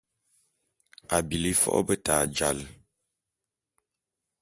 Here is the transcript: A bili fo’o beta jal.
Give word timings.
A 1.15 1.17
bili 1.27 1.51
fo’o 1.61 1.81
beta 1.87 2.17
jal. 2.37 2.59